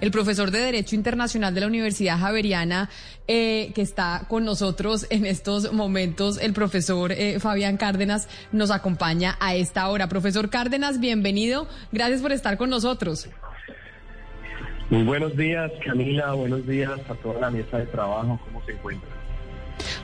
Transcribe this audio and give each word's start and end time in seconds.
el 0.00 0.10
profesor 0.10 0.50
de 0.50 0.60
Derecho 0.60 0.94
Internacional 0.94 1.54
de 1.54 1.60
la 1.60 1.66
Universidad 1.66 2.18
Javeriana, 2.18 2.88
eh, 3.26 3.72
que 3.74 3.82
está 3.82 4.24
con 4.28 4.44
nosotros 4.44 5.06
en 5.10 5.26
estos 5.26 5.72
momentos, 5.72 6.38
el 6.40 6.52
profesor 6.52 7.12
eh, 7.12 7.40
Fabián 7.40 7.76
Cárdenas, 7.76 8.28
nos 8.52 8.70
acompaña 8.70 9.36
a 9.40 9.54
esta 9.54 9.88
hora. 9.88 10.08
Profesor 10.08 10.50
Cárdenas, 10.50 11.00
bienvenido. 11.00 11.68
Gracias 11.92 12.20
por 12.20 12.32
estar 12.32 12.56
con 12.56 12.70
nosotros. 12.70 13.28
Muy 14.90 15.02
buenos 15.02 15.36
días, 15.36 15.70
Camila. 15.84 16.32
Buenos 16.32 16.66
días 16.66 16.98
a 17.10 17.14
toda 17.16 17.40
la 17.40 17.50
mesa 17.50 17.78
de 17.78 17.86
trabajo. 17.86 18.40
¿Cómo 18.44 18.64
se 18.64 18.72
encuentra? 18.72 19.17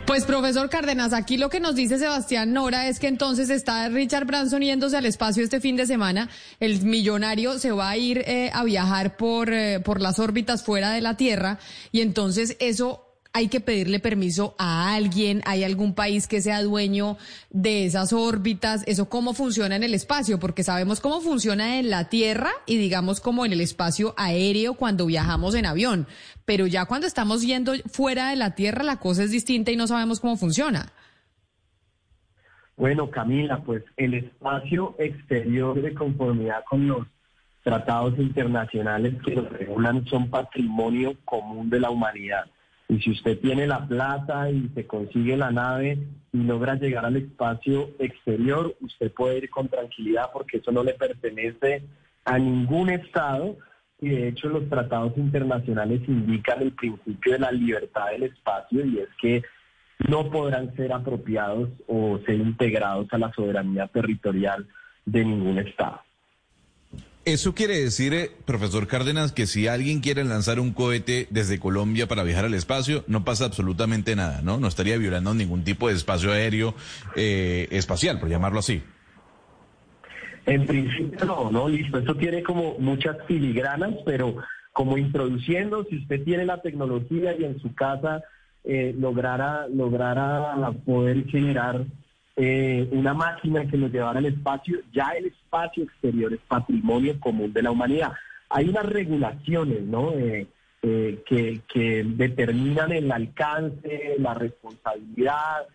Pues 0.06 0.26
profesor 0.26 0.68
Cárdenas, 0.68 1.14
aquí 1.14 1.38
lo 1.38 1.48
que 1.48 1.60
nos 1.60 1.74
dice 1.74 1.98
Sebastián 1.98 2.52
Nora 2.52 2.88
es 2.88 3.00
que 3.00 3.08
entonces 3.08 3.48
está 3.48 3.88
Richard 3.88 4.26
Branson 4.26 4.60
yéndose 4.60 4.98
al 4.98 5.06
espacio 5.06 5.42
este 5.42 5.60
fin 5.60 5.76
de 5.76 5.86
semana. 5.86 6.28
El 6.60 6.82
millonario 6.82 7.58
se 7.58 7.72
va 7.72 7.88
a 7.88 7.96
ir 7.96 8.18
eh, 8.18 8.50
a 8.52 8.64
viajar 8.64 9.16
por, 9.16 9.50
eh, 9.50 9.80
por 9.80 10.02
las 10.02 10.18
órbitas 10.18 10.62
fuera 10.62 10.90
de 10.90 11.00
la 11.00 11.16
Tierra 11.16 11.58
y 11.90 12.02
entonces 12.02 12.56
eso 12.60 13.03
hay 13.36 13.48
que 13.48 13.60
pedirle 13.60 13.98
permiso 13.98 14.54
a 14.58 14.94
alguien, 14.94 15.42
hay 15.44 15.64
algún 15.64 15.96
país 15.96 16.28
que 16.28 16.40
sea 16.40 16.62
dueño 16.62 17.18
de 17.50 17.84
esas 17.84 18.12
órbitas, 18.12 18.84
eso 18.86 19.08
cómo 19.08 19.34
funciona 19.34 19.74
en 19.74 19.82
el 19.82 19.92
espacio, 19.92 20.38
porque 20.38 20.62
sabemos 20.62 21.00
cómo 21.00 21.20
funciona 21.20 21.80
en 21.80 21.90
la 21.90 22.08
Tierra 22.08 22.50
y 22.64 22.76
digamos 22.76 23.20
como 23.20 23.44
en 23.44 23.52
el 23.52 23.60
espacio 23.60 24.14
aéreo 24.16 24.74
cuando 24.74 25.04
viajamos 25.04 25.56
en 25.56 25.66
avión, 25.66 26.06
pero 26.44 26.68
ya 26.68 26.86
cuando 26.86 27.08
estamos 27.08 27.42
yendo 27.42 27.72
fuera 27.90 28.30
de 28.30 28.36
la 28.36 28.54
Tierra 28.54 28.84
la 28.84 29.00
cosa 29.00 29.24
es 29.24 29.32
distinta 29.32 29.72
y 29.72 29.76
no 29.76 29.88
sabemos 29.88 30.20
cómo 30.20 30.36
funciona. 30.36 30.92
Bueno, 32.76 33.10
Camila, 33.10 33.62
pues 33.64 33.82
el 33.96 34.14
espacio 34.14 34.94
exterior 34.96 35.82
de 35.82 35.92
conformidad 35.92 36.62
con 36.70 36.86
los 36.86 37.04
tratados 37.64 38.16
internacionales 38.16 39.14
que 39.24 39.34
lo 39.34 39.48
regulan 39.48 40.06
son 40.06 40.30
patrimonio 40.30 41.16
común 41.24 41.68
de 41.68 41.80
la 41.80 41.90
humanidad. 41.90 42.44
Y 42.88 43.00
si 43.00 43.10
usted 43.10 43.38
tiene 43.40 43.66
la 43.66 43.86
plata 43.86 44.50
y 44.50 44.68
se 44.74 44.86
consigue 44.86 45.36
la 45.36 45.50
nave 45.50 45.98
y 46.32 46.38
logra 46.38 46.74
llegar 46.74 47.06
al 47.06 47.16
espacio 47.16 47.90
exterior, 47.98 48.74
usted 48.80 49.12
puede 49.12 49.38
ir 49.38 49.50
con 49.50 49.68
tranquilidad 49.68 50.30
porque 50.32 50.58
eso 50.58 50.70
no 50.70 50.84
le 50.84 50.94
pertenece 50.94 51.82
a 52.24 52.38
ningún 52.38 52.90
Estado. 52.90 53.56
Y 54.00 54.08
de 54.08 54.28
hecho 54.28 54.48
los 54.48 54.68
tratados 54.68 55.16
internacionales 55.16 56.02
indican 56.06 56.60
el 56.60 56.72
principio 56.72 57.32
de 57.32 57.38
la 57.38 57.52
libertad 57.52 58.10
del 58.10 58.24
espacio 58.24 58.84
y 58.84 58.98
es 58.98 59.08
que 59.20 59.42
no 60.08 60.30
podrán 60.30 60.74
ser 60.76 60.92
apropiados 60.92 61.70
o 61.86 62.18
ser 62.26 62.34
integrados 62.34 63.06
a 63.12 63.18
la 63.18 63.32
soberanía 63.32 63.86
territorial 63.86 64.66
de 65.06 65.24
ningún 65.24 65.58
Estado. 65.58 66.00
Eso 67.24 67.54
quiere 67.54 67.80
decir, 67.80 68.12
eh, 68.12 68.30
profesor 68.44 68.86
Cárdenas, 68.86 69.32
que 69.32 69.46
si 69.46 69.66
alguien 69.66 70.00
quiere 70.00 70.24
lanzar 70.24 70.60
un 70.60 70.72
cohete 70.72 71.26
desde 71.30 71.58
Colombia 71.58 72.06
para 72.06 72.22
viajar 72.22 72.44
al 72.44 72.52
espacio, 72.52 73.02
no 73.06 73.24
pasa 73.24 73.46
absolutamente 73.46 74.14
nada, 74.14 74.42
¿no? 74.42 74.60
No 74.60 74.68
estaría 74.68 74.98
violando 74.98 75.32
ningún 75.32 75.64
tipo 75.64 75.88
de 75.88 75.94
espacio 75.94 76.32
aéreo 76.32 76.74
eh, 77.16 77.66
espacial, 77.70 78.20
por 78.20 78.28
llamarlo 78.28 78.58
así. 78.58 78.82
En 80.44 80.66
principio 80.66 81.24
no, 81.24 81.50
no, 81.50 81.66
listo. 81.66 81.98
Eso 81.98 82.14
tiene 82.14 82.42
como 82.42 82.78
muchas 82.78 83.16
filigranas, 83.26 83.94
pero 84.04 84.36
como 84.74 84.98
introduciendo, 84.98 85.84
si 85.84 85.98
usted 85.98 86.22
tiene 86.24 86.44
la 86.44 86.60
tecnología 86.60 87.34
y 87.38 87.44
en 87.44 87.58
su 87.58 87.74
casa 87.74 88.22
eh, 88.64 88.94
lograra, 88.98 89.66
lograra 89.68 90.72
poder 90.84 91.24
generar 91.28 91.86
eh, 92.36 92.88
una 92.92 93.14
máquina 93.14 93.66
que 93.66 93.76
nos 93.76 93.92
llevara 93.92 94.18
al 94.18 94.26
espacio, 94.26 94.78
ya 94.92 95.10
el 95.10 95.26
espacio 95.26 95.84
exterior 95.84 96.32
es 96.32 96.40
patrimonio 96.48 97.18
común 97.20 97.52
de 97.52 97.62
la 97.62 97.70
humanidad. 97.70 98.12
Hay 98.48 98.68
unas 98.68 98.86
regulaciones, 98.86 99.82
¿no? 99.82 100.12
Eh, 100.12 100.46
eh, 100.82 101.22
que, 101.26 101.62
que 101.72 102.04
determinan 102.04 102.92
el 102.92 103.10
alcance, 103.10 104.16
la 104.18 104.34
responsabilidad, 104.34 105.66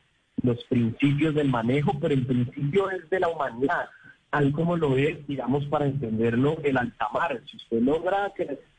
los 0.43 0.63
principios 0.65 1.33
del 1.33 1.49
manejo, 1.49 1.97
pero 1.99 2.13
en 2.13 2.25
principio 2.25 2.91
es 2.91 3.09
de 3.09 3.19
la 3.19 3.29
humanidad, 3.29 3.89
tal 4.29 4.51
como 4.51 4.77
lo 4.77 4.95
es, 4.97 5.25
digamos, 5.27 5.65
para 5.65 5.85
entenderlo, 5.85 6.57
el 6.63 6.77
altamar. 6.77 7.41
Si 7.49 7.57
usted 7.57 7.81
logra 7.81 8.31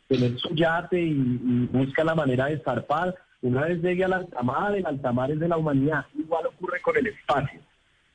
tener 0.07 0.39
su 0.39 0.55
yate 0.55 1.01
y, 1.01 1.11
y 1.11 1.69
busca 1.73 2.05
la 2.05 2.15
manera 2.15 2.47
de 2.47 2.59
zarpar, 2.61 3.15
una 3.43 3.63
vez 3.63 3.83
llegue 3.83 4.05
al 4.05 4.13
altamar, 4.13 4.77
el 4.77 4.87
altamar 4.87 5.31
es 5.31 5.41
de 5.41 5.49
la 5.49 5.57
humanidad. 5.57 6.05
Igual 6.15 6.47
ocurre 6.47 6.81
con 6.81 6.97
el 6.97 7.07
espacio. 7.09 7.61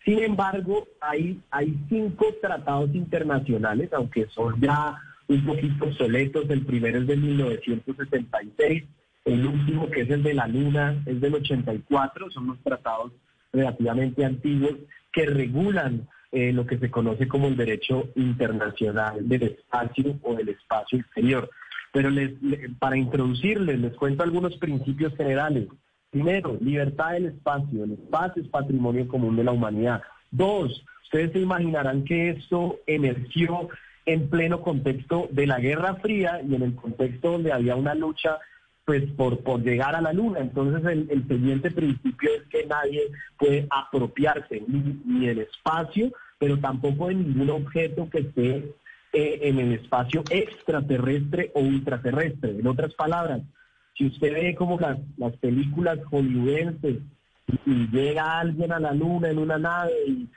Sin 0.06 0.20
embargo, 0.20 0.88
hay, 1.02 1.42
cinco 1.90 2.28
tratados 2.40 2.94
internacionales, 2.94 3.92
aunque 3.92 4.28
son 4.28 4.62
ya 4.62 4.96
un 5.28 5.44
poquito 5.44 5.86
obsoletos. 5.86 6.48
El 6.48 6.64
primero 6.64 7.00
es 7.00 7.08
de 7.08 7.18
1966, 7.18 8.84
el 9.26 9.46
último, 9.48 9.90
que 9.90 10.02
es 10.02 10.10
el 10.12 10.22
de 10.22 10.36
la 10.36 10.48
Luna, 10.48 11.02
es 11.08 11.20
del 11.20 11.34
84. 11.34 12.30
Son 12.30 12.46
los 12.46 12.60
tratados 12.60 13.14
relativamente 13.52 14.24
antiguos 14.24 14.76
que 15.12 15.26
regulan 15.26 16.08
eh, 16.32 16.54
lo 16.54 16.68
que 16.68 16.78
se 16.78 16.92
conoce 16.92 17.28
como 17.28 17.48
el 17.48 17.58
derecho 17.58 18.10
internacional 18.16 19.28
del 19.28 19.42
espacio 19.42 20.20
o 20.22 20.36
del 20.36 20.50
espacio 20.50 21.00
exterior. 21.00 21.50
Pero 21.92 22.12
les, 22.12 22.34
para 22.78 22.96
introducirles, 22.96 23.80
les 23.80 23.96
cuento 23.96 24.22
algunos 24.22 24.56
principios 24.58 25.16
generales. 25.16 25.68
Primero, 26.16 26.58
libertad 26.62 27.12
del 27.12 27.26
espacio. 27.26 27.84
El 27.84 27.92
espacio 27.92 28.42
es 28.42 28.48
patrimonio 28.48 29.06
común 29.06 29.36
de 29.36 29.44
la 29.44 29.52
humanidad. 29.52 30.02
Dos, 30.32 30.86
ustedes 31.04 31.34
se 31.34 31.40
imaginarán 31.40 32.06
que 32.06 32.30
esto 32.30 32.78
emergió 32.88 33.68
en 34.06 34.30
pleno 34.30 34.62
contexto 34.62 35.28
de 35.32 35.46
la 35.46 35.60
Guerra 35.60 35.96
Fría 35.96 36.40
y 36.42 36.56
en 36.56 36.62
el 36.62 36.76
contexto 36.76 37.32
donde 37.32 37.52
había 37.52 37.76
una 37.76 37.94
lucha 37.96 38.38
pues 38.86 39.04
por, 39.18 39.44
por 39.44 39.62
llegar 39.62 39.94
a 39.94 40.00
la 40.00 40.14
luna. 40.14 40.40
Entonces 40.40 40.86
el, 40.86 41.28
siguiente 41.28 41.70
principio 41.70 42.30
es 42.34 42.44
que 42.44 42.66
nadie 42.66 43.02
puede 43.38 43.68
apropiarse 43.70 44.64
ni, 44.70 45.26
del 45.26 45.40
espacio, 45.40 46.14
pero 46.40 46.58
tampoco 46.60 47.10
de 47.10 47.16
ningún 47.16 47.50
objeto 47.50 48.10
que 48.10 48.20
esté 48.20 48.74
eh, 49.12 49.40
en 49.42 49.60
el 49.60 49.74
espacio 49.74 50.24
extraterrestre 50.30 51.52
o 51.56 51.60
ultraterrestre. 51.60 52.52
En 52.52 52.68
otras 52.68 52.94
palabras, 52.94 53.42
si 53.98 54.08
usted 54.08 54.34
ve 54.34 54.56
como 54.56 54.80
las, 54.80 54.98
las 55.18 55.36
películas 55.38 56.00
hollywoodenses 56.10 56.98
y, 57.66 57.88
llega 57.92 58.40
alguien 58.40 58.72
a 58.72 58.80
la 58.80 58.94
luna 58.94 59.30
en 59.30 59.40
una 59.40 59.58
nave 59.58 59.92
y, 60.08 60.28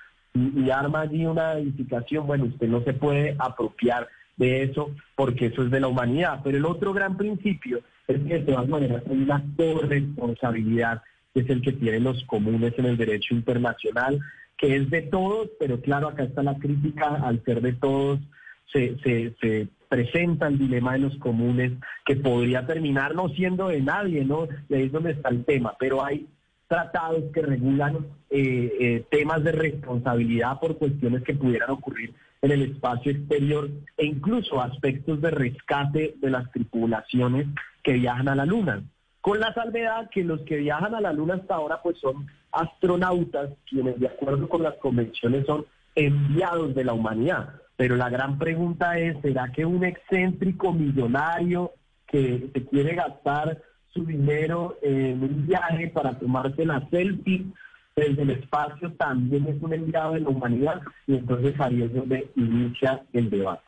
arma 0.71 1.01
allí 1.01 1.27
una 1.27 1.55
edificación, 1.55 2.27
bueno, 2.27 2.45
usted 2.45 2.69
no 2.69 2.83
se 2.83 2.93
puede 2.93 3.35
apropiar 3.39 4.07
de 4.37 4.63
eso 4.63 4.95
porque 5.17 5.47
eso 5.47 5.65
es 5.65 5.71
de 5.71 5.81
la 5.81 5.89
humanidad. 5.89 6.41
Pero 6.45 6.59
el 6.59 6.65
otro 6.65 6.93
gran 6.93 7.17
principio 7.17 7.81
es 8.07 8.21
que 8.21 8.39
de 8.39 8.41
todas 8.41 8.69
maneras 8.69 9.03
hay 9.11 9.17
una 9.17 9.43
corresponsabilidad 9.57 11.03
que 11.35 11.41
es 11.41 11.51
el 11.51 11.61
que 11.61 11.73
tienen 11.73 12.05
los 12.05 12.23
comunes 12.25 12.73
en 12.79 12.87
el 12.87 12.97
derecho 12.97 13.35
internacional, 13.35 14.21
que 14.57 14.77
es 14.77 14.91
de 14.91 15.03
todos, 15.03 15.49
pero 15.59 15.81
claro, 15.81 16.09
acá 16.09 16.25
está 16.25 16.43
la 16.43 16.59
crítica, 16.59 17.17
al 17.23 17.43
ser 17.45 17.61
de 17.61 17.73
todos, 17.73 18.21
se, 18.73 19.69
presenta 19.89 20.47
el 20.47 20.59
dilema 20.59 20.93
de 20.93 21.01
los 21.01 21.17
comunes 21.17 21.73
que 22.05 22.17
podría 22.17 22.67
terminar 22.67 23.15
no 23.15 23.29
siendo 23.31 23.69
de 23.69 23.81
nadie, 23.81 24.25
¿no? 24.25 24.49
Y 24.69 24.75
ahí 24.75 24.83
es 24.85 24.93
donde 24.93 25.13
está 25.13 25.31
el 25.31 25.45
tema, 25.45 25.75
pero 25.79 26.05
hay 26.05 26.27
tratados 26.69 27.25
que 27.33 27.43
regulan 27.43 28.07
eh, 28.31 28.73
eh, 28.81 29.05
temas 29.11 29.43
de 29.43 29.53
responsabilidad 29.53 30.61
por 30.61 30.77
cuestiones 30.77 31.23
que 31.23 31.35
pudieran 31.35 31.71
ocurrir 31.71 32.15
en 32.43 32.53
el 32.53 32.63
espacio 32.63 33.13
exterior 33.13 33.71
e 33.97 34.07
incluso 34.07 34.61
aspectos 34.61 35.21
de 35.21 35.31
rescate 35.31 36.15
de 36.21 36.31
las 36.31 36.51
tripulaciones 36.53 37.47
que 37.83 37.95
viajan 37.95 38.29
a 38.29 38.35
la 38.35 38.45
Luna. 38.45 38.83
Con 39.21 39.41
la 39.41 39.53
salvedad 39.55 40.11
que 40.11 40.23
los 40.23 40.43
que 40.43 40.59
viajan 40.59 40.95
a 40.95 41.01
la 41.01 41.13
Luna 41.13 41.35
hasta 41.35 41.55
ahora 41.55 41.81
pues 41.83 41.99
son 41.99 42.27
astronautas 42.53 43.51
quienes 43.69 43.99
de 43.99 44.07
acuerdo 44.07 44.49
con 44.49 44.63
las 44.63 44.75
convenciones 44.75 45.47
son 45.47 45.67
enviados 45.95 46.75
de 46.75 46.85
la 46.85 46.93
humanidad. 46.93 47.55
Pero 47.79 47.95
la 47.95 48.11
gran 48.11 48.39
pregunta 48.39 48.99
es, 48.99 49.17
¿será 49.23 49.53
que 49.53 49.65
un 49.65 49.85
excéntrico 49.85 50.73
millonario 50.73 51.75
que 52.09 52.51
se 52.53 52.67
quiere 52.67 52.97
gastar 52.97 53.63
su 53.95 54.05
dinero 54.05 54.77
en 54.83 55.23
un 55.23 55.47
viaje 55.47 55.87
para 55.87 56.19
tomarse 56.19 56.67
la 56.67 56.85
selfie 56.91 57.47
desde 57.95 58.23
el 58.23 58.31
espacio 58.31 58.93
también 58.95 59.47
es 59.47 59.63
un 59.63 59.75
enviado 59.75 60.15
de 60.15 60.21
la 60.23 60.29
humanidad? 60.29 60.83
Y 61.07 61.19
entonces 61.19 61.55
ahí 61.61 61.85
es 61.85 61.95
donde 61.95 62.29
inicia 62.35 63.01
el 63.13 63.31
debate. 63.31 63.68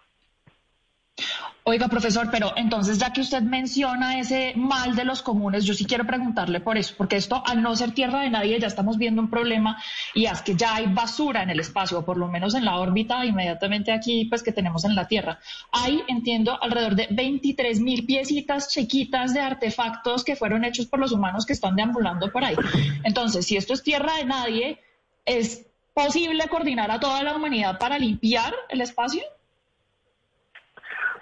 Oiga, 1.65 1.89
profesor, 1.89 2.29
pero 2.31 2.55
entonces 2.57 2.99
ya 2.99 3.13
que 3.13 3.21
usted 3.21 3.43
menciona 3.43 4.19
ese 4.19 4.55
mal 4.57 4.97
de 4.97 5.05
los 5.05 5.21
comunes, 5.21 5.65
yo 5.65 5.75
sí 5.75 5.85
quiero 5.85 6.07
preguntarle 6.07 6.59
por 6.61 6.79
eso, 6.79 6.95
porque 6.97 7.17
esto 7.17 7.43
al 7.47 7.63
no 7.63 7.77
ser 7.77 7.93
tierra 7.93 8.21
de 8.21 8.31
nadie 8.31 8.59
ya 8.59 8.67
estamos 8.67 8.97
viendo 8.97 9.21
un 9.21 9.29
problema 9.29 9.81
y 10.15 10.25
es 10.25 10.41
que 10.41 10.55
ya 10.55 10.77
hay 10.77 10.87
basura 10.87 11.43
en 11.43 11.51
el 11.51 11.61
espacio, 11.61 11.99
o 11.99 12.05
por 12.05 12.17
lo 12.17 12.29
menos 12.29 12.55
en 12.55 12.65
la 12.65 12.79
órbita 12.79 13.27
inmediatamente 13.27 13.93
aquí, 13.93 14.25
pues 14.25 14.43
que 14.43 14.53
tenemos 14.53 14.85
en 14.85 14.95
la 14.95 15.07
Tierra. 15.07 15.39
Hay, 15.71 16.03
entiendo, 16.09 16.61
alrededor 16.63 16.95
de 16.95 17.09
23 17.11 17.81
mil 17.81 18.07
piecitas 18.07 18.69
chiquitas 18.69 19.35
de 19.35 19.41
artefactos 19.41 20.25
que 20.25 20.37
fueron 20.37 20.65
hechos 20.65 20.87
por 20.87 20.99
los 20.99 21.13
humanos 21.13 21.45
que 21.45 21.53
están 21.53 21.77
deambulando 21.77 22.33
por 22.33 22.43
ahí. 22.43 22.57
Entonces, 23.05 23.47
si 23.47 23.57
esto 23.57 23.75
es 23.75 23.83
tierra 23.83 24.17
de 24.17 24.25
nadie, 24.25 24.81
¿es 25.27 25.67
posible 25.93 26.49
coordinar 26.49 26.91
a 26.91 27.01
toda 27.01 27.23
la 27.23 27.37
humanidad 27.37 27.79
para 27.79 27.99
limpiar 27.99 28.55
el 28.71 28.81
espacio? 28.81 29.23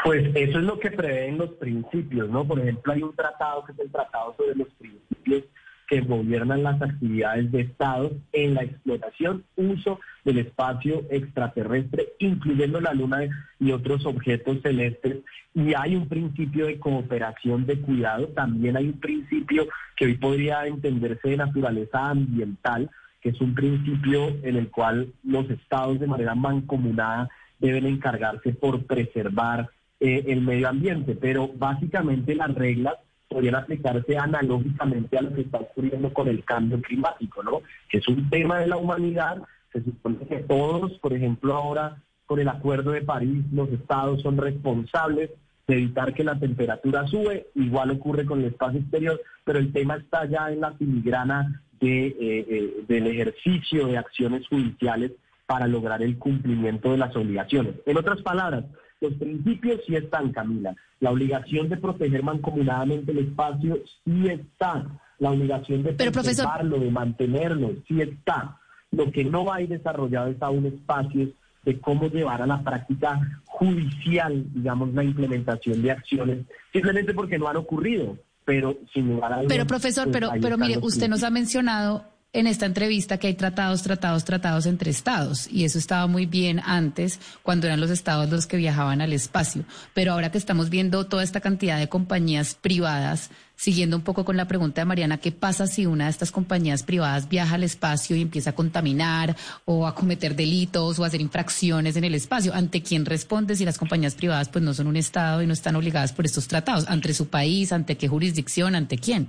Pues 0.05 0.27
eso 0.35 0.59
es 0.59 0.65
lo 0.65 0.79
que 0.79 0.91
prevén 0.91 1.39
los 1.39 1.51
principios, 1.55 2.29
¿no? 2.31 2.47
Por 2.47 2.61
ejemplo, 2.61 2.93
hay 2.93 3.03
un 3.03 3.15
tratado 3.15 3.65
que 3.65 3.73
es 3.73 3.79
el 3.81 3.91
Tratado 3.91 4.35
sobre 4.37 4.55
los 4.55 4.69
Principios 4.75 5.45
que 5.89 6.01
gobiernan 6.03 6.63
las 6.63 6.81
actividades 6.83 7.51
de 7.51 7.63
Estado 7.63 8.13
en 8.33 8.55
la 8.55 8.63
explotación, 8.63 9.45
uso 9.57 9.99
del 10.23 10.39
espacio 10.39 11.03
extraterrestre, 11.11 12.09
incluyendo 12.19 12.81
la 12.81 12.93
Luna 12.93 13.21
y 13.59 13.73
otros 13.73 14.05
objetos 14.05 14.61
celestes. 14.63 15.17
Y 15.55 15.73
hay 15.75 15.97
un 15.97 16.07
principio 16.07 16.67
de 16.67 16.79
cooperación 16.79 17.65
de 17.65 17.81
cuidado, 17.81 18.29
también 18.29 18.77
hay 18.77 18.89
un 18.89 19.01
principio 19.01 19.67
que 19.97 20.05
hoy 20.05 20.15
podría 20.15 20.67
entenderse 20.67 21.31
de 21.31 21.39
naturaleza 21.39 22.11
ambiental, 22.11 22.91
que 23.23 23.31
es 23.31 23.41
un 23.41 23.55
principio 23.55 24.29
en 24.43 24.57
el 24.57 24.71
cual 24.71 25.13
los 25.25 25.49
estados 25.51 25.99
de 25.99 26.07
manera 26.07 26.35
mancomunada 26.35 27.31
deben 27.59 27.87
encargarse 27.87 28.53
por 28.53 28.85
preservar 28.85 29.71
eh, 30.01 30.25
el 30.29 30.43
medio 30.43 30.69
ambiente, 30.69 31.15
pero 31.15 31.49
básicamente 31.57 32.35
las 32.35 32.55
reglas 32.55 32.95
podrían 33.29 33.57
aplicarse 33.57 34.17
analógicamente 34.17 35.19
a 35.19 35.23
lo 35.23 35.35
que 35.35 35.43
está 35.43 35.59
ocurriendo 35.59 36.13
con 36.13 36.29
el 36.29 36.45
cambio 36.45 36.81
climático, 36.81 37.43
¿no? 37.43 37.63
Que 37.89 37.99
es 37.99 38.09
un 38.09 38.29
tema 38.31 38.59
de 38.61 38.69
la 38.69 38.77
humanidad. 38.77 39.43
Se 39.73 39.83
supone 39.83 40.19
que 40.27 40.37
todos, 40.39 40.93
por 40.99 41.13
ejemplo, 41.13 41.55
ahora 41.55 42.03
con 42.27 42.41
el 42.41 42.49
Acuerdo 42.49 42.93
de 42.93 43.03
París, 43.03 43.45
los 43.53 43.69
estados 43.71 44.23
son 44.23 44.37
responsables 44.37 45.31
de 45.67 45.75
evitar 45.75 46.15
que 46.15 46.25
la 46.25 46.39
temperatura 46.39 47.07
sube. 47.07 47.49
Igual 47.55 47.91
ocurre 47.91 48.25
con 48.25 48.41
el 48.41 48.47
espacio 48.47 48.81
exterior, 48.81 49.21
pero 49.45 49.59
el 49.59 49.73
tema 49.73 49.97
está 49.97 50.25
ya 50.27 50.51
en 50.51 50.61
la 50.61 50.73
filigrana 50.73 51.63
de, 51.81 52.07
eh, 52.07 52.17
eh, 52.21 52.85
del 52.89 53.07
ejercicio 53.07 53.87
de 53.87 53.99
acciones 53.99 54.47
judiciales 54.49 55.13
para 55.47 55.67
lograr 55.67 56.03
el 56.03 56.19
cumplimiento 56.19 56.93
de 56.93 56.99
las 56.99 57.15
obligaciones. 57.17 57.75
En 57.87 57.97
otras 57.97 58.21
palabras, 58.23 58.65
los 59.01 59.15
principios 59.15 59.81
sí 59.87 59.95
están, 59.97 60.33
Camila. 60.33 60.75
La 61.01 61.11
obligación 61.11 61.69
de 61.69 61.77
proteger 61.77 62.23
mancomunadamente 62.23 63.13
el 63.13 63.19
espacio 63.19 63.79
sí 64.05 64.29
está. 64.29 64.87
La 65.19 65.31
obligación 65.31 65.83
de 65.83 65.93
preservarlo, 65.93 66.79
de 66.79 66.91
mantenerlo, 66.91 67.73
sí 67.87 68.01
está. 68.01 68.59
Lo 68.91 69.11
que 69.11 69.25
no 69.25 69.45
va 69.45 69.57
a 69.57 69.63
ir 69.63 69.69
desarrollado 69.69 70.29
es 70.29 70.41
aún 70.41 70.67
espacios 70.67 71.31
de 71.65 71.81
cómo 71.81 72.09
llevar 72.09 72.41
a 72.43 72.47
la 72.47 72.63
práctica 72.63 73.21
judicial, 73.47 74.47
digamos, 74.55 74.95
la 74.95 75.05
implementación 75.05 75.83
de 75.83 75.91
acciones, 75.91 76.39
simplemente 76.73 77.15
porque 77.15 77.39
no 77.39 77.49
han 77.49 77.57
ocurrido. 77.57 78.17
Pero 78.45 78.79
sin 78.95 79.09
lugar 79.09 79.33
a 79.33 79.43
Pero 79.47 79.67
profesor, 79.67 80.05
pues, 80.05 80.15
pero, 80.15 80.31
pero 80.41 80.57
mire, 80.57 80.79
usted 80.81 81.07
nos 81.09 81.23
ha 81.23 81.29
mencionado 81.29 82.07
en 82.35 82.47
esta 82.47 82.67
entrevista 82.67 83.17
que 83.17 83.29
hay 83.29 83.35
tratados, 83.35 83.83
tratados, 83.83 84.25
tratados 84.25 84.67
entre 84.67 84.91
estados 84.91 85.49
y 85.51 85.65
eso 85.65 85.79
estaba 85.79 86.07
muy 86.07 86.27
bien 86.27 86.61
antes 86.63 87.21
cuando 87.43 87.67
eran 87.67 87.81
los 87.81 87.91
estados 87.91 88.29
los 88.29 88.47
que 88.47 88.59
viajaban 88.59 89.01
al 89.01 89.15
espacio, 89.15 89.65
pero 89.95 90.13
ahora 90.13 90.31
que 90.31 90.37
estamos 90.37 90.69
viendo 90.69 91.07
toda 91.07 91.23
esta 91.23 91.41
cantidad 91.41 91.79
de 91.79 91.89
compañías 91.89 92.55
privadas, 92.55 93.31
siguiendo 93.57 93.97
un 93.97 94.03
poco 94.03 94.27
con 94.27 94.37
la 94.37 94.47
pregunta 94.47 94.83
de 94.83 94.85
Mariana, 94.85 95.17
¿qué 95.17 95.33
pasa 95.33 95.67
si 95.67 95.87
una 95.87 96.05
de 96.05 96.11
estas 96.11 96.31
compañías 96.31 96.83
privadas 96.83 97.31
viaja 97.31 97.55
al 97.55 97.65
espacio 97.65 98.15
y 98.15 98.21
empieza 98.21 98.51
a 98.51 98.55
contaminar 98.55 99.35
o 99.65 99.87
a 99.87 99.95
cometer 99.95 100.37
delitos 100.37 100.99
o 100.99 101.05
a 101.05 101.07
hacer 101.07 101.23
infracciones 101.23 101.97
en 101.97 102.05
el 102.05 102.15
espacio? 102.15 102.53
¿Ante 102.53 102.83
quién 102.83 103.07
responde 103.07 103.57
si 103.57 103.65
las 103.65 103.79
compañías 103.79 104.15
privadas 104.15 104.51
pues 104.51 104.63
no 104.63 104.75
son 104.75 104.87
un 104.87 104.97
estado 104.97 105.41
y 105.41 105.47
no 105.47 105.55
están 105.55 105.77
obligadas 105.77 106.13
por 106.13 106.27
estos 106.27 106.47
tratados? 106.47 106.87
¿Ante 106.89 107.15
su 107.15 107.29
país? 107.29 107.73
¿Ante 107.73 107.97
qué 107.97 108.07
jurisdicción? 108.07 108.75
¿Ante 108.75 108.99
quién? 108.99 109.29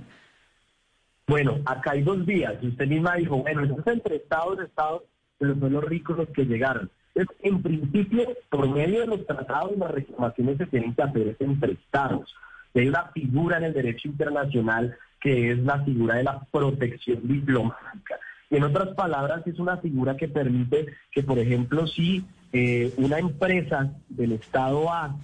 Bueno, 1.30 1.60
acá 1.64 1.92
hay 1.92 2.02
dos 2.02 2.26
vías. 2.26 2.60
Usted 2.60 2.88
misma 2.88 3.14
dijo, 3.14 3.36
bueno, 3.36 3.62
eso 3.62 3.76
es 3.78 3.86
entre 3.86 4.16
estados, 4.16 4.58
estados, 4.58 5.02
pero 5.38 5.56
son 5.60 5.72
los 5.74 5.84
ricos 5.84 6.18
los 6.18 6.28
que 6.30 6.44
llegaron. 6.44 6.90
Entonces, 7.14 7.44
en 7.44 7.62
principio, 7.62 8.26
por 8.48 8.68
medio 8.68 9.02
de 9.02 9.06
los 9.06 9.24
tratados, 9.24 9.78
las 9.78 9.92
reclamaciones 9.92 10.58
se 10.58 10.66
tienen 10.66 10.92
que 10.92 11.02
hacer 11.02 11.36
entre 11.38 11.74
estados. 11.74 12.34
hay 12.74 12.88
una 12.88 13.04
figura 13.12 13.58
en 13.58 13.64
el 13.64 13.72
derecho 13.72 14.08
internacional 14.08 14.96
que 15.20 15.52
es 15.52 15.58
la 15.60 15.84
figura 15.84 16.16
de 16.16 16.24
la 16.24 16.40
protección 16.50 17.20
diplomática. 17.22 18.18
Y 18.50 18.56
en 18.56 18.64
otras 18.64 18.88
palabras, 18.96 19.46
es 19.46 19.60
una 19.60 19.76
figura 19.76 20.16
que 20.16 20.26
permite 20.26 20.86
que, 21.12 21.22
por 21.22 21.38
ejemplo, 21.38 21.86
si 21.86 22.24
eh, 22.52 22.92
una 22.96 23.20
empresa 23.20 23.92
del 24.08 24.32
Estado 24.32 24.92
A 24.92 25.14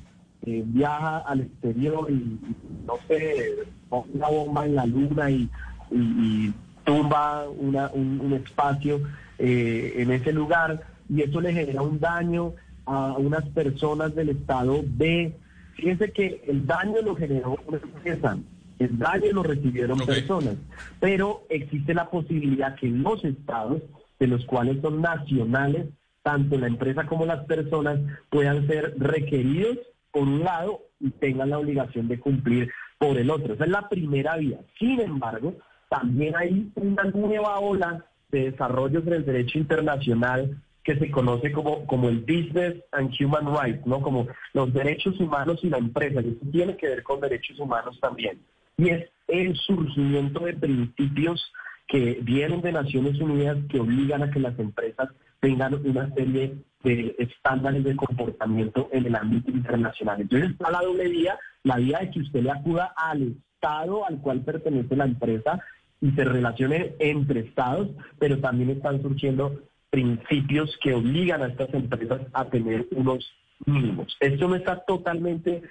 eh, 0.43 0.62
viaja 0.64 1.19
al 1.19 1.41
exterior 1.41 2.09
y, 2.09 2.38
no 2.87 2.94
sé, 3.09 3.56
pone 3.88 4.12
una 4.14 4.29
bomba 4.29 4.67
en 4.67 4.76
la 4.76 4.87
luna 4.87 5.31
y 5.32 5.50
y, 5.91 6.53
tumba 6.85 7.49
un, 7.49 8.33
espacio 8.33 9.00
eh, 9.38 9.94
en 9.97 10.12
ese 10.12 10.33
lugar 10.33 10.87
y 11.09 11.23
eso 11.23 11.41
le 11.41 11.53
genera 11.53 11.83
un 11.83 11.99
daño 11.99 12.55
a 12.87 13.15
unas 13.15 13.44
personas 13.49 14.15
del 14.15 14.31
estado 14.31 14.85
B. 14.87 15.35
Fíjense 15.75 16.12
que 16.12 16.43
el 16.47 16.65
daño 16.65 17.03
lo 17.03 17.17
generó 17.17 17.59
una 17.67 17.79
empresa, 17.79 18.38
el 18.79 18.99
daño 18.99 19.33
lo 19.33 19.43
recibieron 19.43 19.99
personas, 19.99 20.55
pero 21.00 21.43
existe 21.50 21.93
la 21.93 22.09
posibilidad 22.09 22.77
que 22.77 22.88
los 22.88 23.25
estados, 23.25 23.83
de 24.19 24.29
los 24.29 24.44
cuales 24.47 24.81
son 24.81 25.03
nacionales, 25.03 25.87
tanto 26.23 26.59
la 26.59 26.69
empresa 26.69 27.05
como 27.06 27.27
las 27.27 27.44
personas, 27.47 27.99
puedan 28.31 28.67
ser 28.67 28.94
requeridos 28.99 29.79
por 30.12 30.23
un 30.23 30.44
lado 30.44 30.81
y 30.99 31.11
tengan 31.11 31.50
la 31.50 31.59
obligación 31.59 32.09
de 32.09 32.19
cumplir 32.19 32.71
por 32.99 33.19
el 33.19 33.31
otro. 33.31 33.55
Esa 33.55 33.65
es 33.65 33.71
la 33.71 33.88
primera 33.88 34.37
vía. 34.37 34.59
Sin 34.79 35.00
embargo, 35.00 35.55
también 35.88 36.35
hay 36.37 36.71
una 36.75 37.05
nueva 37.05 37.59
ola 37.61 38.05
de 38.31 38.50
desarrollos 38.50 39.06
en 39.06 39.12
el 39.15 39.25
derecho 39.25 39.59
internacional 39.59 40.61
que 40.83 40.97
se 40.97 41.11
conoce 41.11 41.50
como, 41.50 41.85
como 41.87 42.09
el 42.09 42.21
Business 42.21 42.77
and 42.93 43.11
Human 43.21 43.47
Rights, 43.47 43.85
¿no? 43.87 44.00
Como 44.00 44.29
los 44.53 44.73
derechos 44.73 45.19
humanos 45.19 45.59
y 45.62 45.69
la 45.69 45.79
empresa, 45.79 46.21
y 46.21 46.29
eso 46.29 46.50
tiene 46.53 46.77
que 46.77 46.88
ver 46.88 47.03
con 47.03 47.21
derechos 47.21 47.59
humanos 47.59 47.99
también. 48.00 48.41
Y 48.77 48.91
es 48.91 49.11
el 49.27 49.56
surgimiento 49.56 50.44
de 50.44 50.55
principios 50.55 51.53
que 51.88 52.19
vienen 52.23 52.61
de 52.62 52.73
Naciones 52.73 53.21
Unidas 53.21 53.59
que 53.69 53.81
obligan 53.81 54.23
a 54.23 54.31
que 54.31 54.41
las 54.41 54.56
empresas 54.59 55.09
tengan 55.41 55.75
una 55.75 56.12
serie 56.15 56.56
de 56.83 57.17
estándares 57.19 57.83
de 57.83 57.97
comportamiento 57.97 58.88
en 58.93 59.06
el 59.06 59.17
ámbito 59.17 59.50
internacional. 59.50 60.21
Entonces 60.21 60.50
está 60.50 60.71
la 60.71 60.83
doble 60.83 61.09
vía, 61.09 61.38
la 61.65 61.77
vía 61.77 61.99
de 61.99 62.11
que 62.11 62.21
usted 62.21 62.43
le 62.43 62.50
acuda 62.50 62.93
al 62.97 63.37
Estado 63.55 64.06
al 64.06 64.21
cual 64.21 64.43
pertenece 64.43 64.94
la 64.94 65.06
empresa 65.06 65.61
relacione 66.01 66.95
entre 66.99 67.41
estados, 67.41 67.89
pero 68.19 68.39
también 68.39 68.71
están 68.71 69.03
surgiendo 69.03 69.63
principios 69.91 70.77
que 70.83 70.95
obligan 70.95 71.43
a 71.43 71.49
estas 71.49 71.73
empresas 71.73 72.21
a 72.33 72.45
tener 72.47 72.87
unos 72.91 73.27
mínimos. 73.65 74.17
Esto 74.21 74.49
no 74.49 74.57
está 74.57 74.85
totalmente 74.85 75.63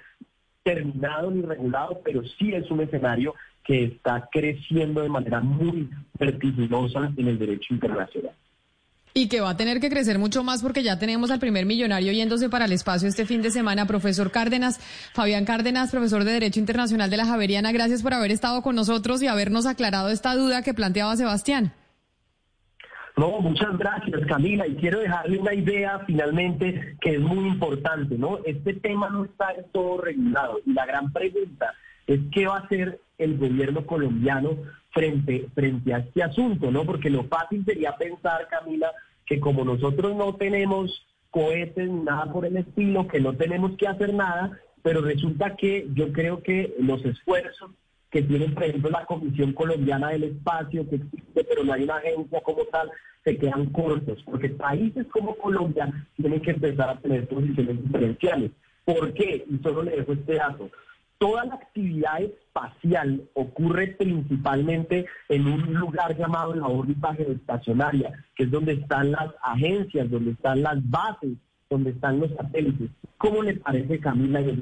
terminado 0.62 1.30
ni 1.30 1.42
regulado, 1.42 2.00
pero 2.04 2.24
sí 2.24 2.52
es 2.52 2.70
un 2.70 2.80
escenario 2.80 3.34
que 3.62 3.84
está 3.84 4.28
creciendo 4.32 5.02
de 5.02 5.08
manera 5.08 5.40
muy 5.40 5.88
vertiginosa 6.18 7.12
en 7.16 7.28
el 7.28 7.38
derecho 7.38 7.74
internacional. 7.74 8.34
Y 9.18 9.28
que 9.28 9.40
va 9.40 9.48
a 9.48 9.56
tener 9.56 9.80
que 9.80 9.88
crecer 9.88 10.18
mucho 10.18 10.44
más 10.44 10.60
porque 10.60 10.82
ya 10.82 10.98
tenemos 10.98 11.30
al 11.30 11.38
primer 11.38 11.64
millonario 11.64 12.12
yéndose 12.12 12.50
para 12.50 12.66
el 12.66 12.72
espacio 12.72 13.08
este 13.08 13.24
fin 13.24 13.40
de 13.40 13.50
semana. 13.50 13.86
Profesor 13.86 14.30
Cárdenas, 14.30 14.78
Fabián 15.14 15.46
Cárdenas, 15.46 15.90
profesor 15.90 16.24
de 16.24 16.32
Derecho 16.32 16.60
Internacional 16.60 17.08
de 17.08 17.16
la 17.16 17.24
Javeriana, 17.24 17.72
gracias 17.72 18.02
por 18.02 18.12
haber 18.12 18.30
estado 18.30 18.60
con 18.60 18.76
nosotros 18.76 19.22
y 19.22 19.26
habernos 19.26 19.64
aclarado 19.64 20.10
esta 20.10 20.34
duda 20.34 20.60
que 20.60 20.74
planteaba 20.74 21.16
Sebastián. 21.16 21.72
No, 23.16 23.40
muchas 23.40 23.78
gracias 23.78 24.20
Camila 24.26 24.66
y 24.66 24.74
quiero 24.74 25.00
dejarle 25.00 25.38
una 25.38 25.54
idea 25.54 25.98
finalmente 26.06 26.98
que 27.00 27.14
es 27.14 27.20
muy 27.20 27.48
importante, 27.48 28.18
¿no? 28.18 28.40
Este 28.44 28.74
tema 28.74 29.08
no 29.08 29.24
está 29.24 29.52
en 29.52 29.64
todo 29.72 29.96
regulado 30.02 30.60
y 30.66 30.74
la 30.74 30.84
gran 30.84 31.10
pregunta 31.10 31.72
es 32.06 32.20
qué 32.32 32.46
va 32.46 32.58
a 32.58 32.60
hacer 32.60 33.00
el 33.16 33.38
gobierno 33.38 33.86
colombiano 33.86 34.58
frente, 34.96 35.46
frente 35.54 35.92
a 35.92 35.98
este 35.98 36.22
asunto, 36.22 36.70
¿no? 36.70 36.84
Porque 36.86 37.10
lo 37.10 37.24
fácil 37.24 37.62
sería 37.66 37.94
pensar, 37.96 38.48
Camila, 38.48 38.90
que 39.26 39.38
como 39.38 39.62
nosotros 39.62 40.16
no 40.16 40.36
tenemos 40.36 41.06
cohetes 41.30 41.90
ni 41.90 42.00
nada 42.00 42.32
por 42.32 42.46
el 42.46 42.56
estilo, 42.56 43.06
que 43.06 43.20
no 43.20 43.34
tenemos 43.34 43.76
que 43.76 43.86
hacer 43.86 44.14
nada, 44.14 44.58
pero 44.82 45.02
resulta 45.02 45.54
que 45.54 45.86
yo 45.92 46.12
creo 46.12 46.42
que 46.42 46.74
los 46.78 47.04
esfuerzos 47.04 47.72
que 48.10 48.22
tiene, 48.22 48.48
por 48.48 48.64
ejemplo, 48.64 48.88
la 48.88 49.04
Comisión 49.04 49.52
Colombiana 49.52 50.08
del 50.08 50.24
Espacio, 50.24 50.88
que 50.88 50.96
existe, 50.96 51.44
pero 51.44 51.62
no 51.62 51.74
hay 51.74 51.82
una 51.82 51.96
agencia 51.96 52.40
como 52.40 52.64
tal, 52.64 52.90
se 53.22 53.36
quedan 53.36 53.66
cortos, 53.66 54.22
porque 54.24 54.48
países 54.48 55.06
como 55.08 55.36
Colombia 55.36 55.92
tienen 56.16 56.40
que 56.40 56.52
empezar 56.52 56.88
a 56.88 56.98
tener 57.00 57.28
posiciones 57.28 57.82
diferenciales. 57.82 58.50
¿Por 58.86 59.12
qué? 59.12 59.44
Y 59.46 59.58
solo 59.62 59.82
le 59.82 59.96
dejo 59.96 60.14
este 60.14 60.36
dato. 60.36 60.70
Toda 61.18 61.44
la 61.44 61.54
actividad 61.56 62.20
espacial 62.56 63.22
ocurre 63.34 63.88
principalmente 63.98 65.06
en 65.28 65.46
un 65.46 65.74
lugar 65.74 66.16
llamado 66.16 66.54
la 66.54 66.66
órbita 66.66 67.14
geoestacionaria, 67.14 68.12
que 68.34 68.44
es 68.44 68.50
donde 68.50 68.74
están 68.74 69.12
las 69.12 69.34
agencias, 69.42 70.10
donde 70.10 70.32
están 70.32 70.62
las 70.62 70.78
bases, 70.88 71.32
donde 71.68 71.90
están 71.90 72.20
los 72.20 72.30
satélites. 72.32 72.90
¿Cómo 73.18 73.42
le 73.42 73.54
parece, 73.54 73.98
Camila 74.00 74.40
y 74.40 74.56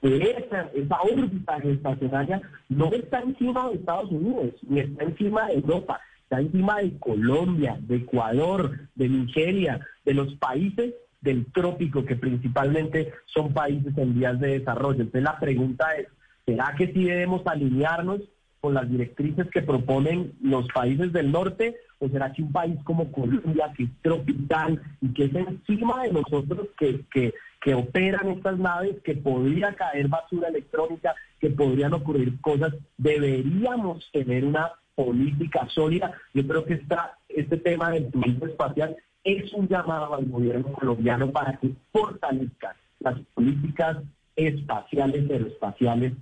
que 0.00 0.30
esa, 0.30 0.70
esa 0.74 1.00
órbita 1.00 1.60
geoestacionaria 1.60 2.40
no 2.68 2.92
está 2.92 3.20
encima 3.20 3.68
de 3.68 3.74
Estados 3.76 4.10
Unidos, 4.12 4.54
ni 4.62 4.80
está 4.80 5.04
encima 5.04 5.46
de 5.46 5.54
Europa, 5.54 6.00
está 6.22 6.40
encima 6.40 6.76
de 6.78 6.96
Colombia, 6.98 7.78
de 7.80 7.96
Ecuador, 7.96 8.78
de 8.94 9.08
Nigeria, 9.08 9.80
de 10.04 10.14
los 10.14 10.34
países 10.36 10.94
del 11.20 11.46
trópico, 11.46 12.04
que 12.04 12.14
principalmente 12.14 13.12
son 13.26 13.52
países 13.52 13.98
en 13.98 14.14
vías 14.14 14.38
de 14.38 14.60
desarrollo. 14.60 15.00
Entonces 15.00 15.22
la 15.24 15.40
pregunta 15.40 15.92
es, 15.96 16.06
¿será 16.48 16.74
que 16.78 16.90
sí 16.94 17.04
debemos 17.04 17.46
alinearnos 17.46 18.20
con 18.60 18.72
las 18.72 18.90
directrices 18.90 19.48
que 19.50 19.60
proponen 19.60 20.32
los 20.40 20.66
países 20.68 21.12
del 21.12 21.30
norte? 21.30 21.76
¿O 21.98 22.08
será 22.08 22.32
que 22.32 22.42
un 22.42 22.52
país 22.52 22.76
como 22.84 23.12
Colombia, 23.12 23.70
que 23.76 23.84
es 23.84 23.90
tropical 24.00 24.80
y 25.02 25.12
que 25.12 25.24
es 25.26 25.34
encima 25.34 26.04
de 26.04 26.12
nosotros, 26.12 26.68
que, 26.78 27.04
que, 27.12 27.34
que 27.60 27.74
operan 27.74 28.28
estas 28.30 28.58
naves, 28.58 28.96
que 29.04 29.14
podría 29.14 29.74
caer 29.74 30.08
basura 30.08 30.48
electrónica, 30.48 31.14
que 31.38 31.50
podrían 31.50 31.92
ocurrir 31.92 32.40
cosas, 32.40 32.74
deberíamos 32.96 34.08
tener 34.10 34.46
una 34.46 34.72
política 34.94 35.68
sólida? 35.68 36.14
Yo 36.32 36.46
creo 36.48 36.64
que 36.64 36.74
esta, 36.74 37.18
este 37.28 37.58
tema 37.58 37.90
del 37.90 38.10
turismo 38.10 38.46
espacial 38.46 38.96
es 39.22 39.52
un 39.52 39.68
llamado 39.68 40.14
al 40.14 40.24
gobierno 40.24 40.72
colombiano 40.72 41.30
para 41.30 41.58
que 41.58 41.74
fortalezca 41.92 42.74
las 43.00 43.18
políticas 43.34 43.98
espaciales, 44.34 45.30
aeroespaciales 45.30 46.14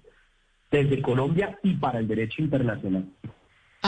desde 0.85 1.03
Colombia 1.03 1.59
y 1.63 1.75
para 1.75 1.99
el 1.99 2.09
derecho 2.09 2.43
internacional. 2.43 3.05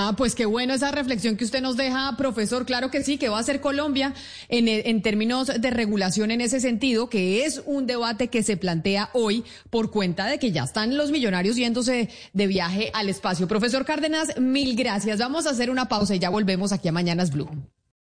Ah, 0.00 0.14
pues 0.16 0.36
qué 0.36 0.46
bueno 0.46 0.74
esa 0.74 0.92
reflexión 0.92 1.36
que 1.36 1.44
usted 1.44 1.60
nos 1.60 1.76
deja, 1.76 2.16
profesor. 2.16 2.64
Claro 2.64 2.88
que 2.88 3.02
sí, 3.02 3.18
que 3.18 3.28
va 3.28 3.40
a 3.40 3.42
ser 3.42 3.60
Colombia 3.60 4.14
en, 4.48 4.68
en, 4.68 5.02
términos 5.02 5.48
de 5.48 5.70
regulación 5.70 6.30
en 6.30 6.40
ese 6.40 6.60
sentido, 6.60 7.08
que 7.08 7.44
es 7.44 7.62
un 7.66 7.86
debate 7.86 8.28
que 8.28 8.44
se 8.44 8.56
plantea 8.56 9.10
hoy 9.12 9.42
por 9.70 9.90
cuenta 9.90 10.26
de 10.26 10.38
que 10.38 10.52
ya 10.52 10.62
están 10.62 10.96
los 10.96 11.10
millonarios 11.10 11.56
yéndose 11.56 12.10
de 12.32 12.46
viaje 12.46 12.92
al 12.94 13.08
espacio. 13.08 13.48
Profesor 13.48 13.84
Cárdenas, 13.84 14.38
mil 14.38 14.76
gracias. 14.76 15.18
Vamos 15.18 15.48
a 15.48 15.50
hacer 15.50 15.68
una 15.68 15.88
pausa 15.88 16.14
y 16.14 16.20
ya 16.20 16.30
volvemos 16.30 16.72
aquí 16.72 16.86
a 16.86 16.92
Mañanas 16.92 17.32
Blue. 17.32 17.50